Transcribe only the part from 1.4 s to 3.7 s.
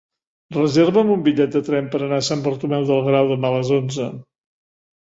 de tren per anar a Sant Bartomeu del Grau demà a